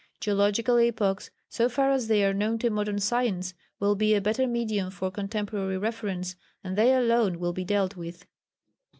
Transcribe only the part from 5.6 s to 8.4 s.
reference, and they alone will be dealt with.